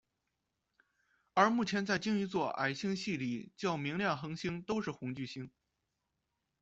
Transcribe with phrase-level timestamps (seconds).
[1.35, 5.51] 而目前在鲸鱼座矮星系里较明亮恒星都是红巨星。